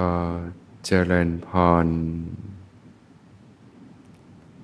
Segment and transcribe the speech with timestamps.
[0.00, 0.10] อ
[0.86, 1.48] เจริญพ
[1.84, 1.86] ร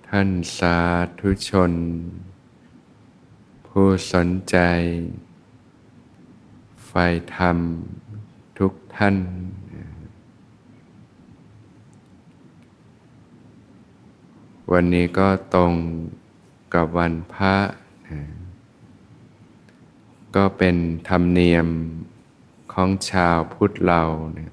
[0.09, 0.29] ท่าน
[0.59, 0.79] สา
[1.21, 1.73] ธุชน
[3.67, 4.57] ผู้สนใจ
[6.87, 6.93] ไฟ
[7.37, 7.57] ธรรม
[8.59, 9.17] ทุกท่าน
[14.73, 15.73] วันนี้ก็ตรง
[16.75, 17.57] กับวันพระ
[18.09, 18.21] นะ
[20.37, 20.77] ก็เป็น
[21.09, 21.69] ธรรมเนียม
[22.73, 24.03] ของชาวพุทธเรา
[24.35, 24.51] เนี่ย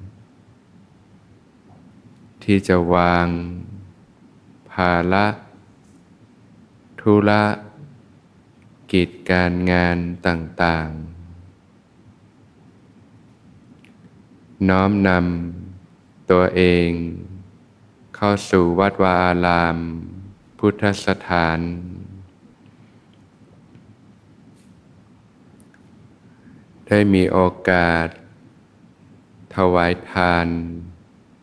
[2.44, 3.28] ที่จะวาง
[4.72, 5.26] ภาระ
[7.02, 7.44] ธุระ
[8.92, 9.98] กิจการงาน
[10.28, 11.14] ต่างๆ
[14.70, 16.90] น้อมนำตัวเอง
[18.16, 19.78] เข้าสู่วัดวาอาราม
[20.60, 21.60] พุทธสถาน
[26.88, 28.08] ได้มีโอกาส
[29.56, 30.48] ถวายทาน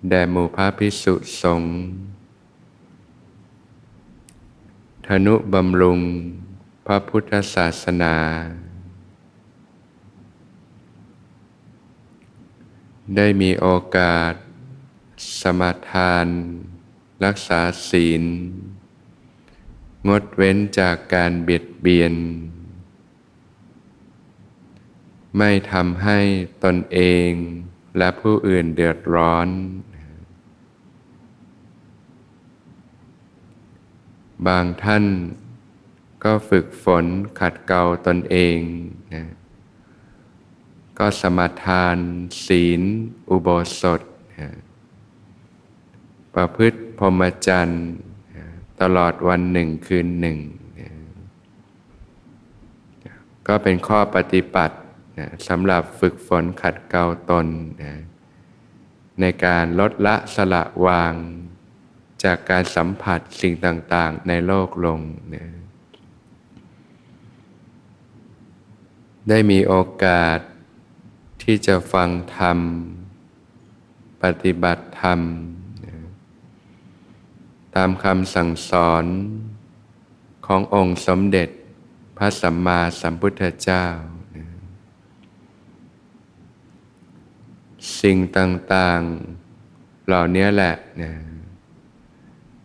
[0.09, 1.74] แด่หมู่พระพิสุสงฆ์
[5.06, 6.01] ธนุบำรุง
[6.87, 8.16] พระพุทธศาสนา
[13.16, 14.34] ได้มีโอกาส
[15.40, 16.26] สมาทาน
[17.24, 18.23] รักษาศีล
[20.09, 22.15] งดเว้นจากการเบียดเบียน
[25.38, 26.18] ไม่ทำให้
[26.65, 27.30] ตนเอง
[27.98, 29.48] และผู้อื่นเดือดร้อน
[34.46, 35.05] บางท่าน
[36.24, 37.07] ก็ฝึกฝน
[37.41, 38.59] ขัดเกลาตนเอง
[39.15, 39.24] นะ
[40.99, 41.96] ก็สมาทาน
[42.46, 42.83] ศีล
[43.30, 43.49] อุโบ
[43.80, 44.01] สถ
[44.41, 44.51] นะ
[46.35, 47.85] ประพฤติพรหมจรรย์
[48.37, 48.45] นะ
[48.80, 50.38] ตลอดวันหนึ่งคืนหนึ่ง
[50.79, 50.88] นะ
[53.46, 54.77] ก็เป็นข้อปฏิบัติ
[55.18, 57.46] นะสำหรับฝึกฝนขัดเกลาตน
[57.83, 57.93] นะ
[59.21, 61.15] ในการลดละสละวาง
[62.24, 65.00] จากการสัมผัสสิ่งต่างๆ ในโลกลง
[65.34, 65.44] นะ
[69.28, 69.75] ได้มีโอ
[70.05, 70.39] กาส
[71.43, 72.59] ที่จะฟังธรรม
[74.22, 75.21] ปฏิบัติธรรม
[75.84, 75.94] นะ
[77.75, 79.05] ตามคำสั่งสอน
[80.47, 81.49] ขององค์สมเด็จ
[82.17, 83.87] พระสัมมาสัมพุทธเจ้า
[84.37, 84.47] นะ
[88.00, 89.00] สิ่งต่าง
[89.55, 91.12] ๆ เหล่านี้แหละนะ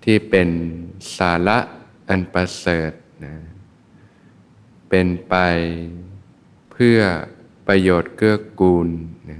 [0.06, 0.50] ที่เป็น
[1.18, 1.58] สาระ
[2.10, 2.92] อันประเสริฐ
[3.26, 3.36] นะ
[4.90, 5.36] เป็นไป
[6.72, 7.00] เพื่อ
[7.68, 8.90] ประโยชน์เกื้อกูล
[9.30, 9.40] นะ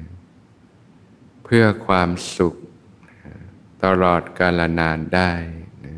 [1.46, 2.56] เพื่อความสุข
[3.10, 3.20] นะ
[3.84, 5.32] ตลอดกาลนานได้
[5.86, 5.96] นะ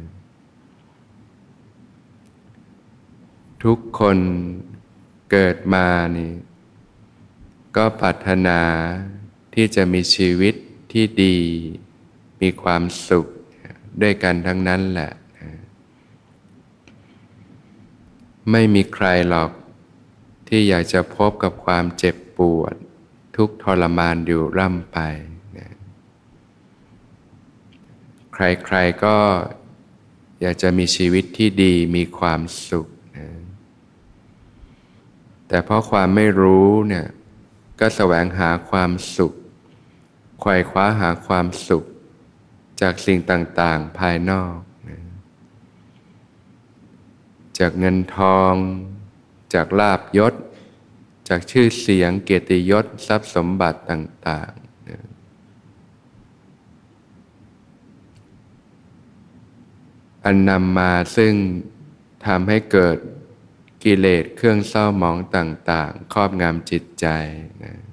[3.63, 4.17] ทุกคน
[5.31, 6.31] เกิดมานี่
[7.75, 8.61] ก็ปรารถนา
[9.53, 10.55] ที่จะมีชีวิต
[10.91, 11.37] ที่ดี
[12.41, 13.27] มีความสุข
[14.01, 15.11] ด้วยกันทั้งนั้นแหละ
[18.51, 19.51] ไม่มีใครหรอก
[20.47, 22.75] ที่อยากจะพบกับความเจ็บปวด
[23.35, 24.97] ทุกทรมานอยู่ร่ำไป
[28.33, 29.17] ใครๆก็
[30.41, 32.87] อยากจะมีชีวิตที่ดีมีความสุข
[33.17, 33.27] นะ
[35.47, 37.05] แต่เพราะความไม่รู้เนี่ย
[37.79, 39.33] ก็แสวงหาความสุข
[40.39, 41.83] ไขว่คว้าหาความสุข
[42.81, 44.57] จากสิ่งต่างๆภายนอก
[47.59, 48.53] จากเงินทอง
[49.53, 50.33] จากลาบยศ
[51.29, 54.67] จากชื่อเสียงเกียรติยศทรัพย์สมบัติต่างๆ
[60.25, 61.33] อันนำมาซึ่ง
[62.25, 62.97] ทำให้เกิด
[63.83, 67.07] กิเลสเครื่องเศร้าหมองต่าง ๆ ครอบงำจิตใจ
[67.63, 67.86] นะ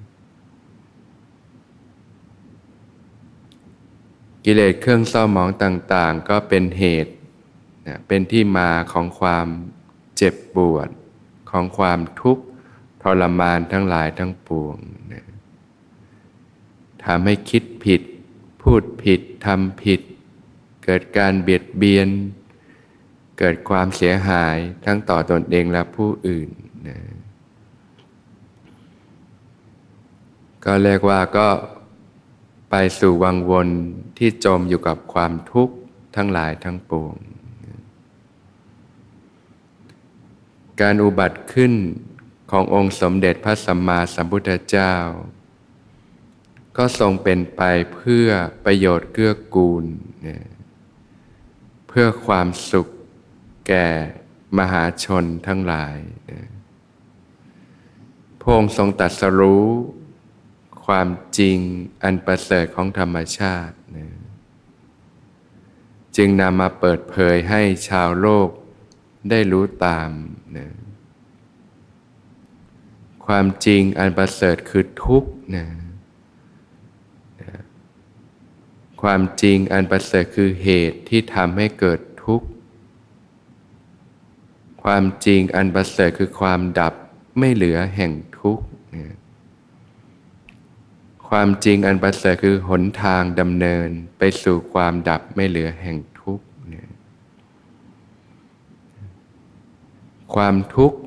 [4.47, 7.13] กิเลสเครื่องเศร้าหมองต่างๆ ก็เป็นเหตุ
[7.87, 9.47] นะเป็นที่มาของความ
[10.17, 10.89] เจ็บปวด
[11.49, 12.43] ของความทุกข์
[13.01, 14.75] ทรมานทั้งหลายทั้งปวง
[15.13, 15.25] นะ
[17.05, 18.01] ทำให้คิดผิด
[18.61, 20.01] พูดผิดทำผิด
[20.85, 22.09] เกิดการเบียดเบียน
[23.39, 26.49] เกิดความเสียหายทั้งต่อตอนเองและผู้อื่น
[26.87, 26.99] นะ
[30.65, 31.47] ก็เรียกว่าก็
[32.77, 33.69] ไปสู่วังวน
[34.17, 35.75] ที่จมอยู่กับความทุกข์
[36.15, 37.15] ทั้งหลายทั้งปวง
[40.81, 41.73] การอุบัติขึ้น
[42.51, 44.95] ขององค์สมเด็จพระสัมมาสัมพุทธเจ้า
[46.77, 47.61] ก็ทรงเป็นไป
[47.93, 48.27] เพื่อ
[48.65, 49.85] ประโยชน์เกื้อกูล
[51.87, 52.87] เพื่อความสุข
[53.67, 53.87] แก่
[54.57, 55.97] มหาชนทั้งหลาย
[58.39, 59.67] พระองค์ทรงตัดสรู้
[60.85, 61.57] ความจริง
[62.03, 64.07] อันประเสริฐของธรรมชาตินะ
[66.15, 68.49] จึงนำมาเปิดเผยให้ชาวโลก
[69.29, 70.09] ได้รู้ตาม
[70.57, 70.67] นะ
[73.25, 75.65] ความจริงอันประเสริฐคือทุกข์นะ
[79.01, 82.47] ความจริงอันประเสริฐคือเหตุที่ทำให้เกิดทุกข์
[84.83, 86.93] ความจริงอันประเสริฐคือความดับ
[87.39, 88.65] ไม่เหลือแห่งทุกข์
[91.37, 96.45] ความจริงอันประเสริฐคือหนทางดำเนินไปสู่ความดับไม่เหลือแห่งทุกข์
[100.35, 100.97] ความทุกข์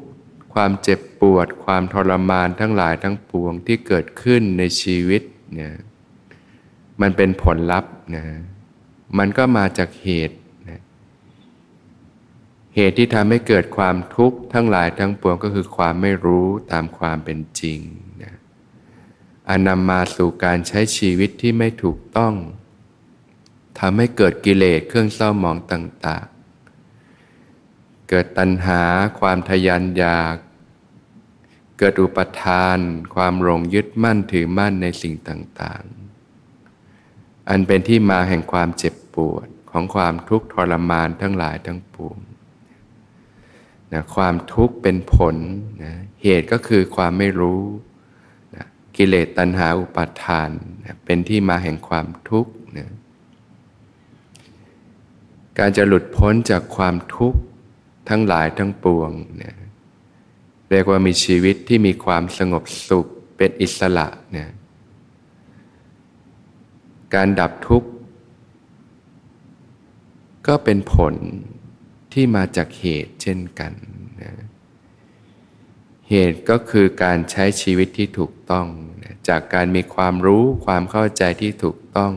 [0.54, 5.22] ความเจ็บปวด ความทรมานทั้งหลายทั้งปวงที่เกิดขึ้นในชีวิต
[5.54, 5.74] เนี่ย
[7.00, 8.24] มันเป็นผลลัพธ์นะ
[9.18, 10.38] มันก็มาจากเหตุ
[10.68, 10.80] นะ
[12.74, 17.80] เหตุที่ทำให้เกิดความทุกข์ทั้งหลายทั้งปวงก็คือความไม่รู้ตามความเป็นจริง
[18.22, 18.34] นะ
[19.48, 22.34] อันนำมาสู่การใช้ชีวิตที่ไม่ถูกต้อง
[23.78, 26.26] ทำให้เกิดกิเลสเครื่องเศร้าหมองต่าง
[27.12, 28.82] ๆ เกิดตัณหา
[29.20, 30.36] ความทยานอยาก
[31.78, 32.78] เกิดอุปทาน
[33.14, 42.18] ความหลงยึดมั่นถือมั่นในสิ่งต่างๆ อันเป็นที่มาแห่งความเจ็บปวดของความทุกข์ทรมานทั้งหลายทั้งปวง
[43.92, 45.36] นะความทุกข์เป็นผล
[45.84, 47.62] นะเหตุก็คือความไม่รู้
[48.98, 50.50] กิเลสตัณหาอุปาทาน
[51.04, 52.90] เป็นที่มาแห่งความทุกข์นะ
[55.58, 57.40] การจะหลุดพ้นจากความทุกข์
[58.08, 59.10] ทั้งหลายทั้งปวง
[59.42, 59.56] นะ
[60.70, 63.06] เรียกว่ามีชีวิตที่มีความสงบสุข
[63.36, 64.50] เป็นอิสระเนี่ย
[67.14, 67.88] การดับทุกข์
[70.46, 71.14] ก็เป็นผล
[72.12, 73.72] ที่มาจากเหตุเช่นกัน
[74.22, 74.32] นะ
[76.10, 78.66] เหตุก็คือการใช้ชีวิตที่ถูกต้อง
[79.28, 82.12] จากการมีความรู้ความเข้าใจที่ถูกต้อง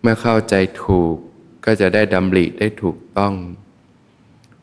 [0.00, 0.54] เมื่อเข้าใจ
[0.84, 1.16] ถูก
[1.64, 3.34] ก็จะได้ดำริได้ถูกต้อง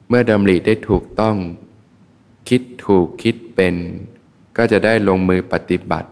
[0.09, 1.35] เมื่อดำริได้ถูกต้อง
[2.49, 3.75] คิดถูกคิดเป็น
[4.57, 6.09] ก็จะได้ลงมือปฏิบัติ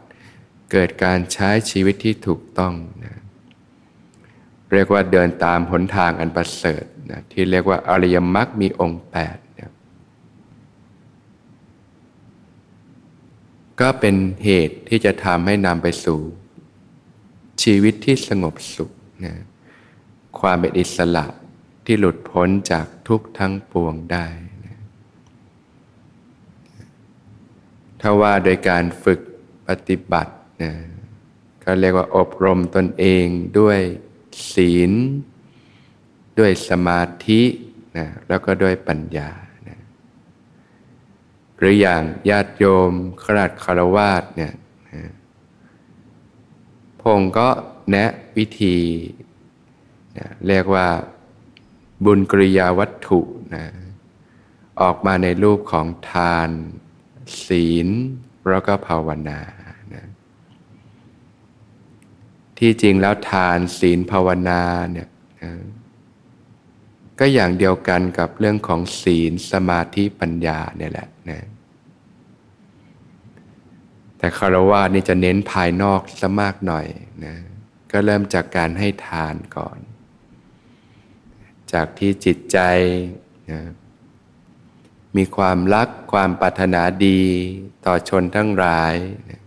[0.72, 3.16] เกิดการใช้ชีวิตที่ถูกต้องนะ
[4.74, 9.47] เรียกว่าเดินตามหนทางอันประเสริฐนะที่เรียกว่าอริยมรรคมีองค์ 8
[13.82, 14.16] ก็เป็น
[14.46, 16.20] เหตุที่จะทำให้นำไปสู่
[17.64, 18.92] ชีวิตที่สงบสุข
[19.26, 19.36] นะ
[20.40, 21.26] ความเป็นอิสระ
[21.86, 24.26] ที่หลุดพ้นจากทุกทั้งปวงได้
[24.66, 24.78] นะ
[28.02, 29.20] ถ้าว่าโดยการฝึก
[29.68, 30.34] ปฏิบัติ
[30.64, 30.74] นะ
[31.64, 33.26] ก็เรียกว่าอบรมตนเอง
[33.60, 33.80] ด้วย
[34.54, 34.92] ศีล
[36.40, 37.42] ด้วยสมาธิ
[37.98, 39.30] นะแล้วก็ด้วยปัญญา
[41.58, 42.92] หรืออย่างญาติโยม
[43.24, 44.54] ขราดคารวาสเนี่ย
[44.94, 45.12] นะ
[47.02, 47.50] พงก็
[47.90, 48.78] แนะวิธี
[50.18, 50.88] นะเรียกว่า
[52.06, 53.20] บุญกริยาวัตถุ
[53.56, 53.66] นะ
[54.82, 56.50] ออกมาในรูปของทาน
[57.46, 57.88] ศีล
[58.50, 59.40] แล้วก็ภาวนา
[62.62, 64.62] ที่จริงแล้วทานศีลภาวนา
[64.92, 65.08] เนี่ย
[67.20, 71.46] ก็อย่างเดียวกันกับเรื่องของศีลสมาธิปัญญาเนี่ยแหละนะ
[74.18, 76.88] แต่คารวะนี่จะเน้นภายนอกซะมากหน่อย
[77.26, 77.36] นะ
[77.92, 79.80] ก็เริ่มจากการให้ทานก่อน
[81.74, 82.58] จากที่จิตใจ
[83.52, 83.62] นะ
[85.18, 87.22] มีความรักความปรารถนาดี
[87.86, 88.94] ต่อชนทั้งหลาย
[89.30, 89.42] นะ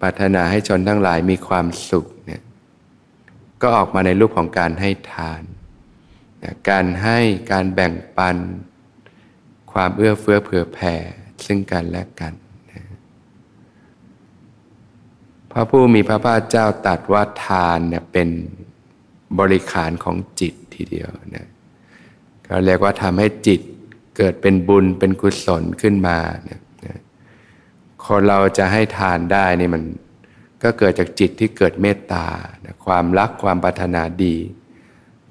[0.00, 2.42] ปรารถนาให้ชนทั้งหลายมีความสุขเนี่ย
[3.62, 5.42] ก็ออกมาในรูปของการให้ทาน
[6.42, 7.18] นะการให้
[7.52, 8.36] การแบ่งปัน
[9.72, 10.94] ความเอื้อเฟื้อเผื่อแผ่
[11.46, 12.32] ซึ่งกันและกัน
[12.70, 12.82] นะ
[15.50, 18.28] พระผู้มีพระภาคเจ้าตัดว่าทานเนี่ยเป็น
[19.38, 21.46] บริขารของจิตทีเดียวนะ
[22.46, 23.60] ก็เรียกว่าทำให้จิต
[24.16, 26.18] เกิดเป็นบุญเป็นกุศลขึ้นมา
[26.48, 26.60] นี่ย
[28.04, 29.82] คนเราจะให้ทานได้นี่มัน
[30.62, 32.26] ก็เกิดจากจิตที่เกิดเมตตา
[32.84, 34.36] ความรักความปรารถนาดี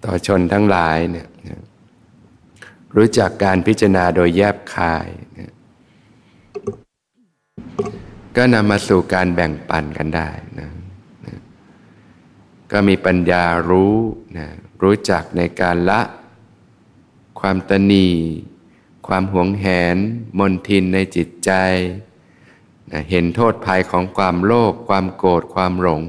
[0.03, 1.27] ต่อชนทั้งหลายเนี่ย
[2.95, 5.07] รู้จักการพิจารณาโดยแยบคาย
[8.35, 10.29] ก็นำมาสู่การแบ่งปันกันได้
[10.59, 10.69] นะ
[12.71, 13.95] ก็มีปัญญารู้
[14.37, 14.47] นะ
[14.83, 16.01] รู้จักในการละ
[17.39, 18.07] ความตนี
[19.07, 19.97] ความหวงแหน
[20.37, 21.51] มนทินในจิตใจ
[22.91, 26.01] นะเห็นโทษภัยของความโลภความโกรธความหลง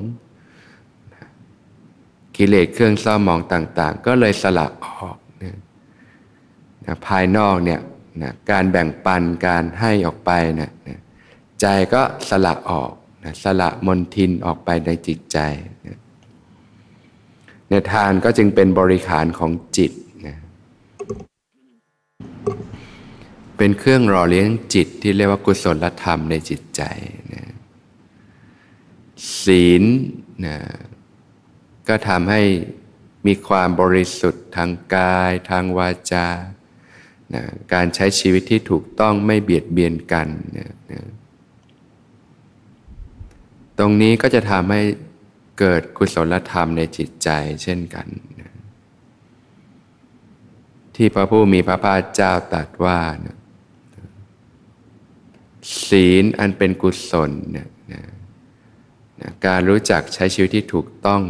[2.42, 5.56] กิเลสเครื่องเศร้าหมองต่าง ๆ ก็เลยสละออกนะ
[6.84, 7.80] นะภายนอกเนี่ย
[8.22, 10.98] นะการแบ่งปันการให้ออกไปเนะนะ
[11.60, 12.92] ใจก็สละออก
[13.24, 15.38] นะสละมนทินออกไปในจิตใจ
[15.86, 15.98] นะ
[17.70, 19.92] ในทานก็จึงเป็นบริขารของจิต
[20.26, 20.36] นะ
[23.56, 26.82] เป็นเครื่องหล่อเลี้ยงจิตที่เรียกว่ากุศลธรรมในจิตใจ
[27.34, 27.44] นะ
[29.42, 29.82] ศีล
[30.46, 30.56] นะ
[31.90, 32.42] ก็ทำให้
[33.26, 36.28] มีความบริสุทธิ์ทางกาย ทางวาจา
[37.34, 40.28] นะการใช้ชีวิตที่ถูกต้องไม่เบียดเบียนกัน
[40.58, 41.02] นะนะ
[43.78, 44.82] ตรงนี้ก็จะทำให้
[45.58, 47.28] เกิดกุศลธรรมในจิตใจ
[47.62, 48.06] เช่นกัน
[48.40, 48.52] นะ
[50.96, 53.36] ที่พระผู้มีพระภาคเจ้าตรัสว่านะ
[55.86, 58.02] ศีลอันเป็นกุศลนี่ยนะ
[59.20, 61.22] นะการรู้จักใช้ชีวิตที่ถูกต้อง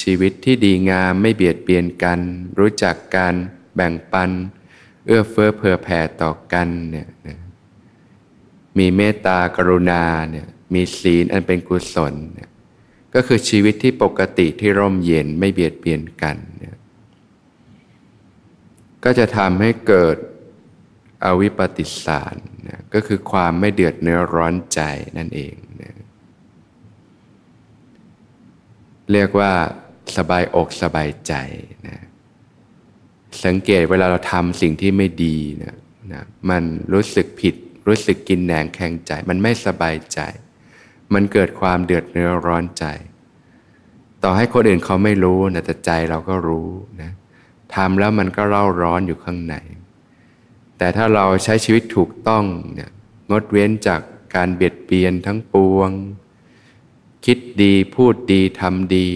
[0.00, 2.20] ชีวิตที่ดีงามไม่เบียดเบียนกัน
[2.58, 3.34] รู้จักการ
[3.74, 4.30] แบ่งปัน
[5.06, 7.38] เอื้อเฟื้อเผื่อแผ่ต่อกันเนี่ยนะ
[8.78, 12.50] มีเมตตากรุณาเนี่ยมีศีลอันเป็นกุศลเนี่ย
[13.14, 16.76] ก็คือชีวิตที่ปกติที่ร่มเย็นไม่เบียดเบียนกันเนี่ย
[19.04, 20.16] ก็จะทำให้เกิด
[21.24, 22.36] อวิปปิสาร
[22.68, 24.80] นะก็คือความไม่เดือดเนื้อร้อนใจ
[25.18, 25.94] นั่นเองนะ
[29.12, 29.52] เรียกว่า
[30.16, 31.34] สบายอกสบายใจ
[31.88, 31.98] นะ
[33.44, 35.76] สังเกตเวลาเราทำสิ่งที่ไม่ดีนะ
[36.12, 37.54] นะมันรู้สึกผิด
[37.86, 40.20] รู้สึกกินแหนงแข็งใจ มันไม่สบายใจ
[41.14, 42.84] มันเกิดความเดือดเนื้อร้อนใจ
[44.22, 46.68] ต่อให้คนอื่นเขาไม่รู้นะแต่ใจเราก็รู้
[47.02, 47.10] นะ
[47.74, 49.54] ทำแล้วมันก็เล่าร้อนอยู่ข้างใน
[50.78, 52.90] แต่ถ้าเราใช้ชีวิตถูกต้องเนี่ย
[53.30, 54.00] งดเว้นจาก
[54.34, 55.90] การเบียดเบียนทั้งปวง
[57.24, 59.08] คิดดีพูดดีทำดี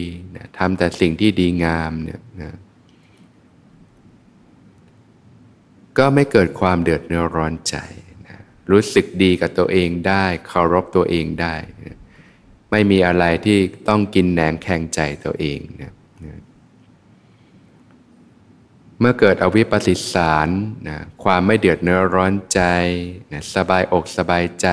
[0.58, 2.54] ทำแต่สิ่งที่ดีงามเนี่ยนะ
[5.98, 7.76] ก็ไม่เกิดความเดือดเนื้อร้อนใจ
[8.28, 8.38] นะ
[8.70, 11.96] รู้สึกดีกับตัวเองได้เคารพตัวเองได้นะ
[12.70, 13.58] ไม่มีอะไรที่
[13.88, 15.92] ต้องกินแหนงแข่งใจตัวเองนะ
[16.26, 16.40] นะ
[19.00, 20.48] เมื่อเกิดอวิปัสสิสาร
[20.88, 22.60] นะความไม่เดือดเนื้อร้อนใจ
[23.32, 24.68] นะสบายอกสบายใจ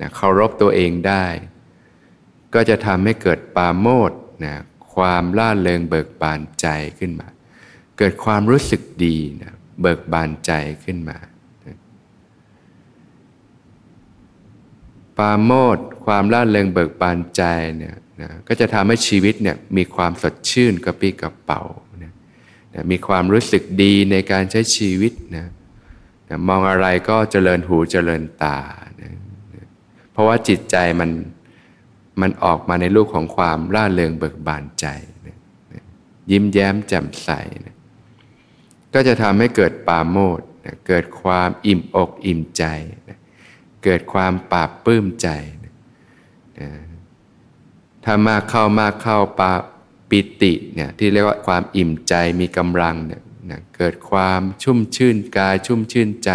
[0.00, 1.26] นะเคารพตัวเองได้
[2.54, 4.12] ก็จะทำให้เกิดปาโมด
[4.44, 4.56] นะ
[4.94, 6.66] ความล่าเริงเบิกบานใจ
[6.98, 7.28] ขึ้นมา
[7.98, 10.52] เกิดความรู้สึกดีนะเบิกบานใจ
[10.84, 11.18] ขึ้นมา
[15.16, 17.42] ปาโมดความล่าเริงเบิกบานใจ
[17.78, 21.62] เนี่ยนะก็จะทำให้ชีวิตเนี่ยมีความสดชื่นกระปี้กระเป๋า
[22.02, 22.12] นะ
[22.74, 25.46] นะมีความรู้สึกดีในการใช้ชีวิตนะ
[26.28, 28.58] นะมองอะไรก็เจริญหูเจริญตา
[29.00, 29.12] นะ
[29.54, 29.66] นะ
[30.12, 31.10] เพราะว่าจิตใจมัน
[32.22, 34.86] มันออกมาในรูปของความร่าเริงเบิกบานใจ
[36.30, 37.30] ยิ้มแย้มแจ่มใส
[38.94, 40.40] ก็จะทำให้เกิดปาโมด
[40.86, 42.64] เกิดความอิ่มอกอิ่มใจ
[43.84, 45.28] เกิดความปราบปื้มใจ
[48.04, 49.52] ถ้ามากเข้ามากเข้าปา
[50.10, 53.22] ปิติเนี่ยที่เรียกว่าความอิ่มใจมีกำลังเนี่ย
[53.76, 56.30] เกิดความชุ่มชื่นกายชุ่มชื่นใจ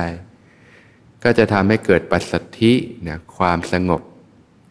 [1.24, 2.74] ก็จะทำให้เกิดปัสสธิ
[3.04, 4.02] เนี่ยความสงบ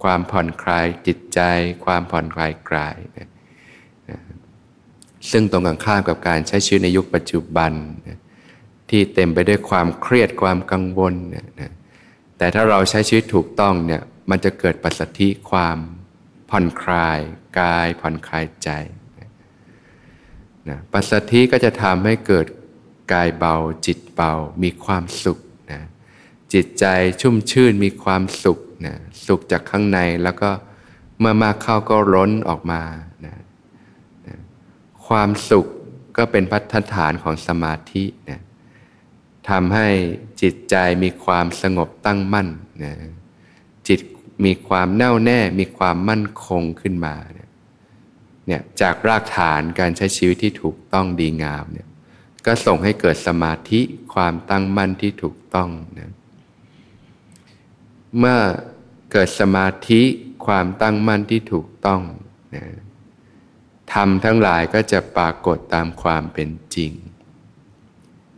[0.04, 1.40] ความผ่อนคลายจิตใจ
[1.84, 3.28] ความผ่อนคลายกายนะ
[5.30, 7.72] ซึ่งตรงกันข้ามกับการใช้ชีวิตในยุคปัจจุบัน
[8.08, 8.18] นะ
[8.90, 11.72] ที่เต็มไปด้วยความเครียดความกังวลนะนะ
[12.38, 15.78] แต่ถ้าเราใช้ชีวิตถูกต้องเนี่ยมันจะเกิดปัสสธิความ
[16.50, 17.18] ผ่อนคลาย
[17.60, 18.70] กายผ่อนคลายใจ
[20.68, 22.46] นะปัสสธิก็จะทำให้เกิด
[23.12, 23.54] กายเบา
[23.86, 24.32] จิตเบา
[24.62, 25.38] มีความสุข
[25.72, 25.80] นะ
[26.52, 26.84] จิตใจ
[27.20, 28.94] ชุ่มชื่นมีความสุข นะ
[29.26, 30.50] สุขจากข้างในแล้วก็
[31.18, 32.82] เมื่อมากเข้าก็ล้นออกมา
[33.26, 33.36] นะ
[34.26, 34.36] นะ
[35.06, 35.66] ความสุข
[36.16, 38.40] ก็เป็นพัฒฐานของสมาธินะ
[39.48, 39.88] ทำให้
[40.42, 42.48] จิตใจมีความสงบตั้งมั่น
[42.84, 42.94] นะ
[43.88, 44.00] จิต
[44.44, 51.88] มีความแน่วแน่มีความมั่นคงขึ้นมาเนี่ยจากรากฐานการใช้ชีวิตที่ถูกต้องดีงามเนี่ย
[52.46, 53.80] ก็ส่งให้เกิดสมาธิ
[54.14, 56.10] ความตั้งมั่นที่ถูกต้องนะ
[58.18, 58.38] เมื่อ
[59.12, 60.02] เกิดสมาธิ
[60.46, 62.02] ความตั้งมั่นที่ถูกต้อง
[62.54, 62.64] นะ
[63.92, 66.92] ทำทั้งหลายก็จะปรากฏตามความเป็นจริง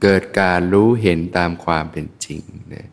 [0.03, 2.43] เกิดการรู้เห็นตามความเป็นจริง
[2.75, 2.87] นะ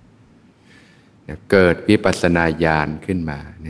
[1.28, 3.66] นะเกิดวิปัสสนาญาณขึ้นมาเ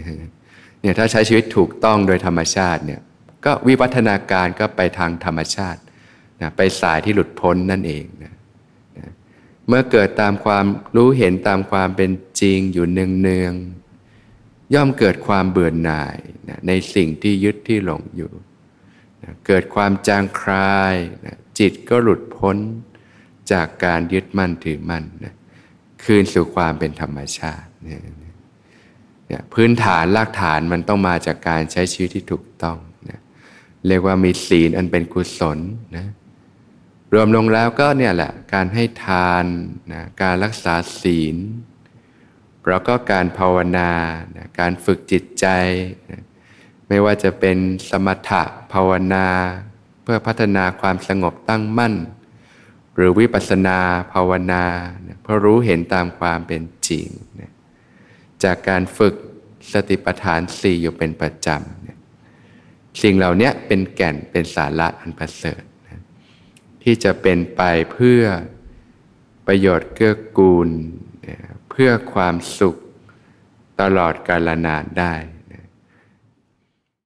[0.84, 3.02] นี่ยถ้าใช้ชีวิตถูกต้องโดยธรรมชาติเนี่ย
[3.46, 5.80] ก็วิวัฒนาการก็ไปทางธรรมชาติ
[6.42, 8.34] นะไปสายที่หลุดพ้นนั่นเองนะ
[9.68, 10.66] เมื่อเกิดตามความ
[10.96, 12.10] รู้เห็นตามความเป็น
[12.44, 16.18] ริงอยู่เนืองๆย่อมเกิดความเบื่อหน่าย
[16.50, 18.32] นะในสิ่งที่ยึดที่หลงอยู่
[19.24, 20.96] นะเกิดความจางคลาย
[21.26, 22.58] นะจิตก็หลุดพ้น
[23.52, 25.34] จากการยึดมั่นถือมั่นนะ
[26.04, 28.02] คืนสู่ความเป็นธรรมชาตินะ
[29.30, 32.78] นี่ยพื้นฐานรากฐานมันต้องมาจากการใช้ชีวิตที่ถูกต้อง
[33.10, 33.20] นะ
[33.88, 35.60] เรียกว่ามีศีลอันเป็นกุศล
[35.98, 36.08] นะ
[37.14, 39.46] รวมลงแล้วก็เนี่ยแหละการให้ทาน
[39.94, 41.38] นะการรักษาศีล
[42.68, 43.90] แล้วก็การภาวนา
[44.36, 45.46] นะการฝึกจิตใจ
[46.12, 46.22] นะ
[46.88, 47.58] ไม่ว่าจะเป็น
[47.90, 48.44] สมถะ
[48.74, 49.28] ภาวนา
[50.04, 51.94] เพื่อพัฒนาความสงบตั้งมั่น
[52.96, 53.80] หรือวิปัสสนา
[54.14, 54.64] ภาวนา
[55.08, 57.08] นะเพื่อรู้เห็นตามความเป็นจริง
[57.42, 57.52] นะ
[58.44, 59.16] จากการฝึก
[59.74, 62.00] สติปัฏฐานสี่อยู่เป็นประจำนี่ย
[63.02, 66.02] สิ่งเหล่านี้เป็นแก่นเป็นสาระอันประเสริฐนะ
[66.84, 67.62] ที่จะเป็นไป
[67.94, 68.24] เพื่อ
[69.48, 70.70] ประโยชน์เกื้อกูล
[71.76, 72.76] เพื่อความสุข
[73.82, 75.14] ตลอดกาลนานได้